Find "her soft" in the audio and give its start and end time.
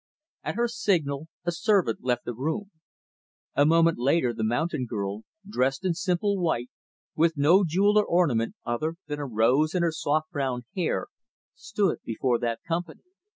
9.83-10.31